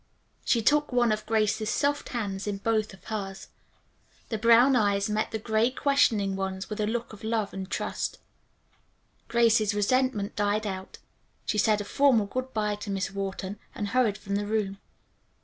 [0.43, 3.49] She took one of Grace's soft hands in both of hers.
[4.29, 8.17] The brown eyes met the gray questioning ones with a look of love and trust.
[9.27, 10.97] Grace's resentment died out.
[11.45, 14.79] She said a formal good bye to Miss Wharton and hurried from the room.